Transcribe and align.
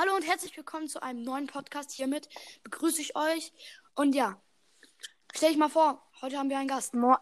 Hallo 0.00 0.14
und 0.14 0.24
herzlich 0.24 0.56
willkommen 0.56 0.86
zu 0.86 1.02
einem 1.02 1.24
neuen 1.24 1.48
Podcast. 1.48 1.90
Hiermit 1.90 2.28
begrüße 2.62 3.02
ich 3.02 3.16
euch. 3.16 3.52
Und 3.96 4.14
ja, 4.14 4.36
stell 5.34 5.48
dich 5.48 5.58
mal 5.58 5.68
vor, 5.68 6.00
heute 6.22 6.38
haben 6.38 6.48
wir 6.50 6.56
einen 6.56 6.68
Gast. 6.68 6.94
Mo 6.94 7.16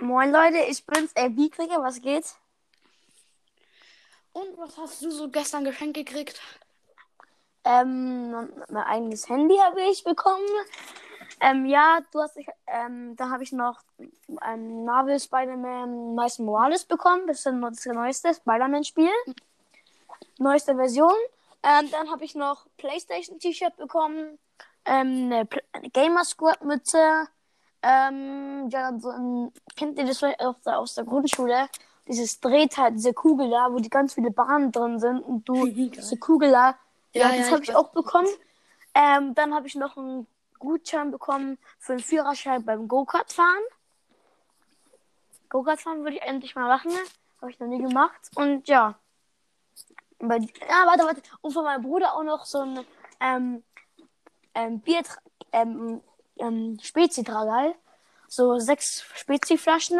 Moin 0.00 0.32
Leute, 0.32 0.58
ich 0.68 0.84
bin's, 0.84 1.12
ey, 1.14 1.30
Biekrieger, 1.30 1.80
was 1.80 2.00
geht? 2.00 2.24
Und 4.32 4.58
was 4.58 4.76
hast 4.76 5.02
du 5.02 5.12
so 5.12 5.30
gestern 5.30 5.62
geschenkt 5.62 5.94
gekriegt? 5.98 6.40
Ähm, 7.62 8.32
mein 8.68 8.84
eigenes 8.86 9.28
Handy 9.28 9.56
habe 9.58 9.80
ich 9.82 10.02
bekommen. 10.02 10.48
Ähm, 11.38 11.64
ja, 11.64 12.00
du 12.10 12.22
hast, 12.22 12.36
ähm, 12.66 13.14
da 13.14 13.30
habe 13.30 13.44
ich 13.44 13.52
noch 13.52 13.82
ein 14.40 14.84
Marvel 14.84 15.20
Spider-Man 15.20 16.16
Miles 16.16 16.40
Morales 16.40 16.84
bekommen. 16.84 17.28
Das 17.28 17.36
ist 17.36 17.46
das 17.46 17.86
neueste 17.86 18.34
Spider-Man-Spiel. 18.34 19.12
Neueste 20.38 20.74
Version. 20.74 21.14
Ähm, 21.62 21.90
dann 21.90 22.10
habe 22.10 22.24
ich 22.24 22.34
noch 22.34 22.66
PlayStation 22.76 23.38
T-Shirt 23.38 23.76
bekommen. 23.76 24.38
Ähm, 24.84 25.26
eine, 25.26 25.48
eine 25.72 25.90
Gamer 25.90 26.24
Squad 26.24 26.64
Mütze. 26.64 27.28
Ähm, 27.82 28.68
ja, 28.70 28.92
so 28.98 29.10
ein, 29.10 29.52
kennt 29.76 29.98
ihr 29.98 30.06
das 30.06 30.18
vielleicht 30.18 30.40
aus 30.40 30.56
der, 30.64 30.78
aus 30.78 30.94
der 30.94 31.04
Grundschule? 31.04 31.68
Dieses 32.08 32.40
Drehteil, 32.40 32.92
diese 32.92 33.12
Kugel 33.12 33.50
da, 33.50 33.72
wo 33.72 33.78
die 33.78 33.90
ganz 33.90 34.14
viele 34.14 34.30
Bahnen 34.30 34.72
drin 34.72 34.98
sind 34.98 35.20
und 35.20 35.48
du 35.48 35.66
diese 35.66 36.16
Kugel 36.18 36.50
da. 36.50 36.78
Ja, 37.12 37.30
ja 37.30 37.36
das 37.36 37.46
ja, 37.46 37.52
habe 37.52 37.62
ich, 37.62 37.68
ich 37.70 37.76
auch 37.76 37.90
bekommen. 37.90 38.28
Ähm, 38.94 39.34
dann 39.34 39.54
habe 39.54 39.66
ich 39.66 39.74
noch 39.74 39.96
einen 39.96 40.26
Gutschein 40.58 41.10
bekommen 41.10 41.58
für 41.78 41.92
einen 41.92 42.02
Führerschein 42.02 42.64
beim 42.64 42.88
Go-Kart 42.88 43.32
fahren. 43.32 43.62
Go-Kart 45.48 45.80
fahren 45.80 46.02
würde 46.04 46.16
ich 46.16 46.22
endlich 46.22 46.54
mal 46.54 46.68
machen. 46.68 46.92
Habe 47.40 47.50
ich 47.50 47.58
noch 47.58 47.66
nie 47.66 47.82
gemacht. 47.82 48.30
Und 48.34 48.68
ja. 48.68 48.98
Bei, 50.20 50.36
ja, 50.36 50.86
warte, 50.86 51.04
warte. 51.04 51.22
Und 51.40 51.52
von 51.52 51.64
meinem 51.64 51.82
Bruder 51.82 52.14
auch 52.14 52.22
noch 52.22 52.44
so 52.44 52.60
ein 52.60 52.86
ähm, 53.20 53.62
ähm, 54.54 54.80
Bier, 54.80 55.02
ähm, 55.52 56.02
ähm, 56.38 56.78
Spezi-Tragal. 56.80 57.74
So 58.28 58.58
sechs 58.58 59.04
Spezi-Flaschen. 59.14 59.98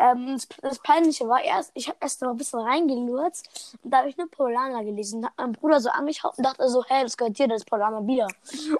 Ähm, 0.00 0.40
das, 0.62 0.78
Peinliche 0.78 1.28
war 1.28 1.42
erst, 1.42 1.72
ich 1.74 1.88
habe 1.88 1.98
erst 2.00 2.22
noch 2.22 2.30
ein 2.30 2.36
bisschen 2.38 2.60
reingelurrt 2.60 3.42
und 3.82 3.90
da 3.90 3.98
habe 3.98 4.08
ich 4.08 4.16
nur 4.16 4.30
Polana 4.30 4.82
gelesen. 4.82 5.20
Da 5.20 5.28
hat 5.28 5.34
mein 5.36 5.52
Bruder 5.52 5.78
so 5.78 5.90
angeschaut 5.90 6.38
und 6.38 6.46
dachte 6.46 6.66
so, 6.70 6.82
hey, 6.86 7.02
das 7.02 7.18
gehört 7.18 7.38
dir, 7.38 7.48
das 7.48 7.62
ist 7.62 7.68
Polana 7.68 8.00
Bier. 8.00 8.26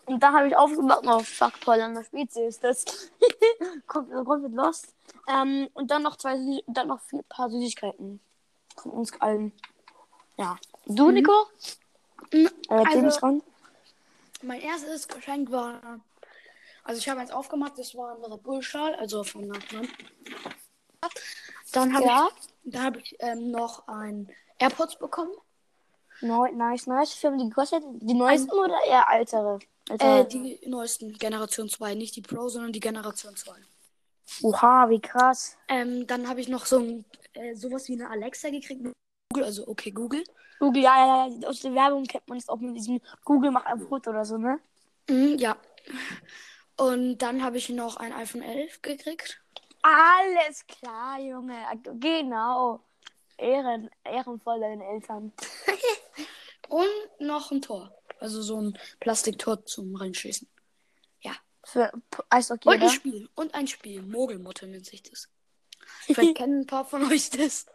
Und 0.06 0.22
da 0.22 0.32
habe 0.32 0.48
ich 0.48 0.56
aufgemacht, 0.56 1.02
oh 1.06 1.18
fuck, 1.18 1.60
Polana 1.60 2.02
Spezi 2.04 2.44
ist 2.44 2.64
das. 2.64 2.84
kommt, 3.86 4.10
kommt 4.24 4.44
mit 4.44 4.54
Lost. 4.54 4.94
Ähm, 5.28 5.68
und 5.74 5.90
dann 5.90 6.02
noch 6.02 6.16
zwei, 6.16 6.38
dann 6.66 6.88
noch 6.88 7.00
ein 7.12 7.24
paar 7.28 7.50
Süßigkeiten 7.50 8.20
von 8.76 8.92
uns 8.92 9.12
allen. 9.20 9.52
Ja. 10.40 10.58
Du, 10.86 11.08
mhm. 11.08 11.14
Nico? 11.14 11.32
Mhm. 12.32 12.48
Äh, 12.70 12.84
also, 12.98 13.42
mein 14.42 14.60
erstes 14.62 15.06
Geschenk 15.06 15.50
war. 15.50 16.00
Also 16.82 16.98
ich 16.98 17.08
habe 17.10 17.20
eins 17.20 17.30
aufgemacht, 17.30 17.78
das 17.78 17.94
war 17.94 18.16
ein 18.16 18.24
Red 18.24 18.42
Bull 18.42 18.62
Schal, 18.62 18.94
also 18.94 19.22
von 19.22 19.46
Nachbarn. 19.46 19.86
Dann 21.72 21.94
habe 21.94 22.06
ja. 22.06 22.28
ich, 22.64 22.72
da 22.72 22.82
hab 22.84 22.96
ich 22.96 23.16
ähm, 23.20 23.50
noch 23.50 23.86
ein 23.86 24.30
AirPods 24.58 24.98
bekommen. 24.98 25.32
No, 26.22 26.46
nice, 26.46 26.86
nice. 26.86 27.12
Für 27.12 27.36
die 27.36 27.48
gekostet? 27.48 27.84
Die 28.00 28.14
neuesten 28.14 28.50
ein, 28.50 28.56
oder 28.56 28.82
eher 28.86 29.06
ältere? 29.12 29.58
Äh, 29.90 30.24
die 30.24 30.58
neuesten, 30.66 31.12
Generation 31.12 31.68
2. 31.68 31.94
Nicht 31.94 32.16
die 32.16 32.22
Pro, 32.22 32.48
sondern 32.48 32.72
die 32.72 32.80
Generation 32.80 33.36
2. 33.36 33.52
Oha, 34.42 34.88
wie 34.88 35.00
krass. 35.00 35.58
Ähm, 35.68 36.06
dann 36.06 36.28
habe 36.28 36.40
ich 36.40 36.48
noch 36.48 36.64
so 36.64 36.78
ein, 36.78 37.04
äh, 37.34 37.54
sowas 37.54 37.88
wie 37.88 37.94
eine 37.94 38.08
Alexa 38.08 38.48
gekriegt 38.48 38.82
Google, 39.32 39.44
also 39.44 39.68
okay, 39.68 39.90
Google. 39.92 40.24
Google, 40.58 40.82
ja, 40.82 41.06
ja, 41.06 41.28
ja. 41.28 41.48
Aus 41.48 41.60
der 41.60 41.74
Werbung 41.74 42.04
kennt 42.04 42.28
man 42.28 42.38
es 42.38 42.48
auch 42.48 42.58
mit 42.58 42.76
diesem 42.76 43.00
Google 43.24 43.50
macht 43.50 43.66
ein 43.66 43.80
Foto 43.80 44.10
oder 44.10 44.24
so, 44.24 44.36
ne? 44.36 44.58
Mhm, 45.08 45.38
ja. 45.38 45.56
Und 46.76 47.18
dann 47.18 47.42
habe 47.42 47.58
ich 47.58 47.68
noch 47.68 47.96
ein 47.96 48.12
iPhone 48.12 48.42
11 48.42 48.82
gekriegt. 48.82 49.40
Alles 49.82 50.66
klar, 50.66 51.20
Junge. 51.20 51.56
Genau. 52.00 52.80
Ehren, 53.38 53.88
ehrenvoll 54.04 54.60
deinen 54.60 54.80
Eltern. 54.80 55.32
Und 56.68 56.86
noch 57.20 57.50
ein 57.52 57.62
Tor. 57.62 57.94
Also 58.18 58.42
so 58.42 58.60
ein 58.60 58.78
Plastiktor 58.98 59.64
zum 59.64 59.94
Reinschießen. 59.94 60.46
Ja. 61.20 61.32
Für 61.64 61.90
Eishockey, 62.28 62.68
Und 62.68 62.82
ein 62.82 62.90
Spiel. 62.90 63.28
Und 63.34 63.54
ein 63.54 63.66
Spiel. 63.66 64.02
Mogelmotte 64.02 64.66
nennt 64.66 64.86
sich 64.86 65.02
das. 65.02 65.28
Vielleicht 66.00 66.36
kennen 66.36 66.62
ein 66.62 66.66
paar 66.66 66.84
von 66.84 67.10
euch 67.10 67.30
das. 67.30 67.66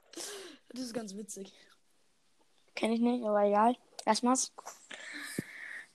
Das 0.76 0.84
ist 0.84 0.94
ganz 0.94 1.16
witzig. 1.16 1.54
Kenne 2.76 2.96
ich 2.96 3.00
nicht, 3.00 3.24
aber 3.24 3.46
egal. 3.46 3.78
Erstmals. 4.06 4.54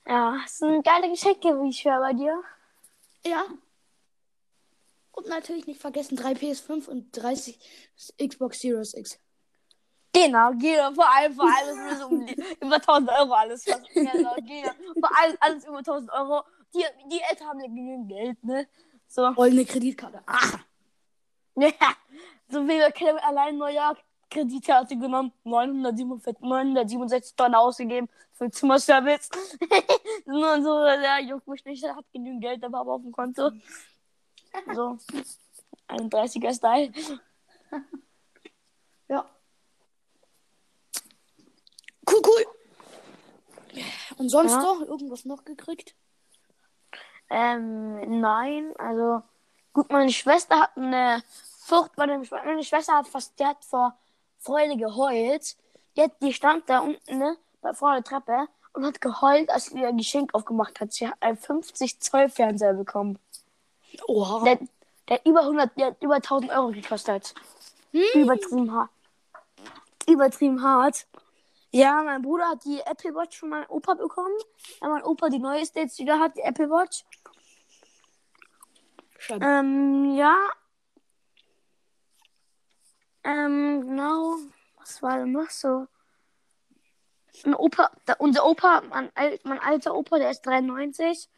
Ja, 0.06 0.38
das 0.42 0.56
sind 0.56 0.82
geile 0.82 1.10
Geschenke, 1.10 1.48
wie 1.62 1.68
ich 1.68 1.84
höre 1.84 2.00
bei 2.00 2.14
dir. 2.14 2.42
Ja. 3.26 3.44
Und 5.12 5.28
natürlich 5.28 5.66
nicht 5.66 5.82
vergessen, 5.82 6.16
3 6.16 6.32
PS5 6.32 6.88
und 6.88 7.12
30 7.12 7.58
Xbox 8.26 8.60
Series 8.60 8.94
X. 8.94 9.18
Genau, 10.14 10.52
genau, 10.52 10.94
vor 10.94 11.14
allem, 11.14 11.34
vor 11.34 11.44
allem 11.44 11.88
ist 11.90 12.02
um 12.02 12.26
die, 12.26 12.34
über 12.62 12.76
1000 12.76 13.10
Euro 13.10 13.32
alles. 13.34 13.66
Was, 13.66 13.82
genau, 13.92 14.34
genau. 14.36 14.70
Vor 14.98 15.18
allem 15.20 15.36
alles 15.40 15.64
über 15.66 15.78
1000 15.78 16.10
Euro. 16.10 16.42
Die, 16.74 16.84
die 17.10 17.20
Eltern 17.20 17.48
haben 17.48 17.60
ja 17.60 17.66
genügend 17.66 18.08
Geld, 18.08 18.44
ne? 18.44 18.66
So. 19.08 19.36
Wollen 19.36 19.52
eine 19.52 19.66
Kreditkarte. 19.66 20.22
Ach. 20.24 20.58
Ja, 21.56 21.70
so 22.48 22.64
wie 22.64 22.78
wir 22.78 22.90
kennen 22.92 23.18
allein 23.18 23.58
Neujahr 23.58 23.94
Kreditkarte 24.30 24.96
genommen, 24.96 25.32
947, 25.44 26.40
967 26.40 27.36
Dollar 27.36 27.60
ausgegeben 27.60 28.08
für 28.32 28.50
Zimmerservice. 28.50 29.28
Nur 30.26 30.62
so, 30.62 30.84
ja, 30.84 31.18
juckt 31.18 31.48
mich 31.48 31.64
nicht, 31.64 31.84
hat 31.84 32.04
genügend 32.12 32.42
Geld, 32.42 32.64
aber 32.64 32.80
auf 32.80 33.02
dem 33.02 33.12
Konto. 33.12 33.50
So, 34.72 34.98
31er 35.88 36.54
Style. 36.54 36.92
ja. 39.08 39.28
Cool, 42.08 42.22
cool. 42.26 42.46
Und 44.18 44.28
sonst 44.28 44.52
ja. 44.52 44.62
noch 44.62 44.80
irgendwas 44.82 45.24
noch 45.24 45.44
gekriegt? 45.44 45.94
Ähm, 47.28 48.20
nein, 48.20 48.72
also 48.76 49.22
gut, 49.72 49.90
meine 49.90 50.12
Schwester 50.12 50.60
hat 50.60 50.76
eine 50.76 51.22
Furcht 51.60 51.94
bei 51.94 52.06
dem 52.06 52.26
Meine 52.30 52.64
Schwester 52.64 52.94
hat 52.94 53.06
fast, 53.06 53.38
die 53.38 53.46
hat 53.46 53.64
vor 53.64 53.96
Freude 54.40 54.76
geheult. 54.76 55.56
Die, 55.96 56.02
hat, 56.02 56.12
die 56.22 56.32
stand 56.32 56.68
da 56.68 56.80
unten, 56.80 57.18
ne, 57.18 57.36
vor 57.74 57.92
der 57.92 58.02
Treppe 58.02 58.48
und 58.72 58.84
hat 58.84 59.00
geheult, 59.00 59.50
als 59.50 59.66
sie 59.66 59.80
ihr 59.80 59.92
Geschenk 59.92 60.34
aufgemacht 60.34 60.80
hat. 60.80 60.92
Sie 60.92 61.06
hat 61.06 61.16
einen 61.20 61.36
50 61.36 62.00
Zoll 62.00 62.28
Fernseher 62.28 62.74
bekommen. 62.74 63.18
Oha. 64.06 64.44
Der, 64.44 64.58
der 65.08 65.16
hat 65.16 65.26
über 65.26 65.40
100, 65.40 65.76
der 65.76 65.96
über 66.00 66.16
1000 66.16 66.50
Euro 66.52 66.68
gekostet. 66.70 67.34
Hm. 67.92 68.22
Übertrieben 68.22 68.72
hart. 68.72 68.90
Übertrieben 70.08 70.62
hart. 70.62 71.06
Ja, 71.72 72.02
mein 72.02 72.22
Bruder 72.22 72.48
hat 72.48 72.64
die 72.64 72.80
Apple 72.80 73.14
Watch 73.14 73.38
von 73.38 73.50
meinem 73.50 73.66
Opa 73.68 73.94
bekommen. 73.94 74.34
Ja, 74.80 74.88
mein 74.88 75.04
Opa 75.04 75.28
die 75.28 75.38
neueste 75.38 75.80
jetzt 75.80 75.98
wieder 75.98 76.18
hat, 76.18 76.36
die 76.36 76.40
Apple 76.40 76.68
Watch. 76.68 77.04
Schade. 79.18 79.44
Ähm, 79.44 80.14
ja, 80.16 80.36
ähm. 83.22 83.59
Was 84.90 85.02
war 85.02 85.18
denn 85.18 85.30
noch 85.30 85.50
so? 85.50 85.86
Ein 87.44 87.54
Opa, 87.54 87.92
da, 88.06 88.14
unser 88.14 88.44
Opa, 88.44 88.82
mein, 88.90 89.08
mein 89.44 89.60
alter 89.60 89.94
Opa, 89.94 90.18
der 90.18 90.30
ist 90.30 90.42
93. 90.42 91.28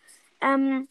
Ähm, 0.40 0.88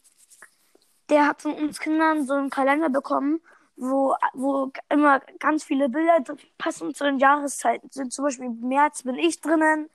der 1.10 1.26
hat 1.26 1.42
von 1.42 1.54
uns 1.54 1.80
Kindern 1.80 2.28
so 2.28 2.36
einen 2.36 2.52
Kalender 2.52 2.90
bekommen, 2.90 3.42
wo, 3.78 4.16
wo 4.34 4.72
immer 4.90 5.22
ganz 5.40 5.64
viele 5.64 5.90
Bilder 5.90 6.24
passen 6.60 6.94
zu 6.94 7.04
den 7.04 7.18
Jahreszeiten 7.18 7.90
sind. 7.90 8.14
Zum 8.14 8.26
Beispiel 8.26 8.46
im 8.46 8.60
März 8.60 9.02
bin 9.02 9.16
ich 9.16 9.42
drinnen, 9.42 9.90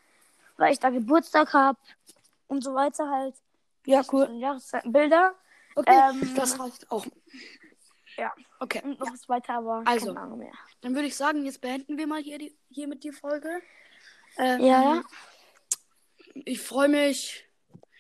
weil 0.56 0.72
ich 0.72 0.81
da 0.81 0.91
Geburtstag 0.91 1.53
habe 1.53 1.78
und 2.49 2.64
so 2.64 2.75
weiter 2.75 3.08
halt. 3.08 3.37
Ja, 3.85 4.02
cool. 4.11 4.29
Bilder. 4.87 5.37
Okay, 5.76 6.11
ähm, 6.11 6.35
das 6.35 6.58
reicht 6.58 6.91
auch. 6.91 7.06
Ja. 8.17 8.35
Okay. 8.61 8.81
Und 8.83 8.99
noch 8.99 9.07
ja. 9.07 9.29
weiter, 9.29 9.55
aber 9.55 9.83
also, 9.85 10.07
keine 10.07 10.21
Ahnung 10.21 10.39
mehr. 10.39 10.53
Dann 10.81 10.95
würde 10.95 11.09
ich 11.09 11.17
sagen, 11.17 11.45
jetzt 11.45 11.61
beenden 11.61 11.99
wir 11.99 12.07
mal 12.07 12.23
hier, 12.23 12.39
die, 12.39 12.57
hier 12.71 12.89
mit 12.89 13.05
die 13.05 13.13
Folge. 13.13 13.61
Ähm, 14.39 14.65
ja. 14.65 15.03
Ich 16.35 16.61
freue 16.61 16.89
mich. 16.89 17.45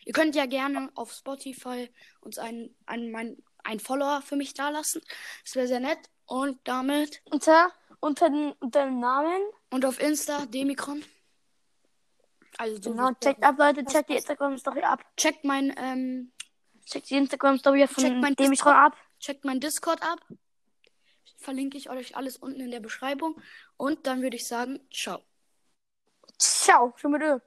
Ihr 0.04 0.12
könnt 0.12 0.34
ja 0.34 0.46
gerne 0.46 0.90
auf 0.94 1.12
Spotify 1.12 1.90
uns 2.20 2.38
einen, 2.38 2.74
einen, 2.86 3.10
mein, 3.10 3.42
einen 3.64 3.80
Follower 3.80 4.22
für 4.22 4.36
mich 4.36 4.54
da 4.54 4.68
lassen. 4.68 5.02
Das 5.44 5.56
wäre 5.56 5.66
sehr 5.66 5.80
nett. 5.80 5.98
Und 6.26 6.58
damit. 6.64 7.22
Unter, 7.30 7.70
unter, 8.00 8.30
den, 8.30 8.52
unter 8.60 8.84
dem 8.84 9.00
Namen. 9.00 9.40
Und 9.70 9.84
auf 9.84 10.00
Insta, 10.00 10.46
Demikron. 10.46 11.04
Also 12.58 12.80
so 12.80 12.90
genau, 12.90 13.12
checkt 13.20 13.42
ab, 13.42 13.56
Leute, 13.58 13.84
checkt 13.84 14.08
die 14.08 14.14
Instagram-Story 14.14 14.80
ab. 14.80 15.04
Checkt 15.16 15.44
mein, 15.44 15.74
ähm, 15.76 16.32
Checkt 16.86 17.10
die 17.10 17.16
Instagram-Story 17.16 17.88
von 17.88 18.34
Demikron 18.36 18.72
ab. 18.72 18.96
Checkt 19.26 19.44
mein 19.44 19.58
Discord 19.58 20.04
ab. 20.04 20.20
Verlinke 21.38 21.76
ich 21.76 21.90
euch 21.90 22.16
alles 22.16 22.36
unten 22.36 22.60
in 22.60 22.70
der 22.70 22.78
Beschreibung. 22.78 23.42
Und 23.76 24.06
dann 24.06 24.22
würde 24.22 24.36
ich 24.36 24.46
sagen, 24.46 24.78
ciao. 24.92 25.20
Ciao, 26.38 26.94
schon 26.96 27.10
mit 27.10 27.22
Ö. 27.22 27.40